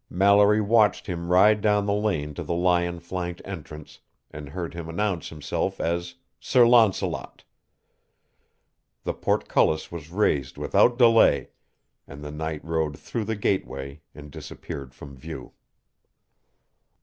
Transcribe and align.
Mallory 0.09 0.61
watched 0.61 1.05
him 1.05 1.29
ride 1.31 1.61
down 1.61 1.85
the 1.85 1.93
lane 1.93 2.33
to 2.33 2.41
the 2.41 2.55
lion 2.55 2.99
flanked 2.99 3.39
entrance 3.45 3.99
and 4.31 4.49
heard 4.49 4.73
him 4.73 4.89
announce 4.89 5.29
himself 5.29 5.79
as 5.79 6.15
"Sir 6.39 6.65
Launcelot". 6.65 7.43
The 9.03 9.13
portcullis 9.13 9.91
was 9.91 10.09
raised 10.09 10.57
without 10.57 10.97
delay, 10.97 11.49
and 12.07 12.23
the 12.23 12.31
knight 12.31 12.65
rode 12.65 12.97
through 12.97 13.25
the 13.25 13.35
gateway 13.35 14.01
and 14.15 14.31
disappeared 14.31 14.95
from 14.95 15.15
view. 15.15 15.51